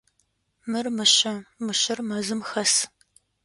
Мыр 0.71 0.85
мышъэ, 0.97 1.33
мышъэр 1.65 1.99
мэзым 2.09 2.41
хэс. 2.49 2.73